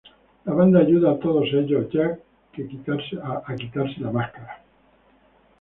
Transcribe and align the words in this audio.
La 0.45 0.53
banda 0.55 0.79
ayuda 0.79 1.11
a 1.11 1.19
todos 1.19 1.45
ellos, 1.53 1.85
ya 1.91 2.17
que 2.51 2.67
quitarse 2.67 3.15
la 4.01 4.11
máscara. 4.11 4.63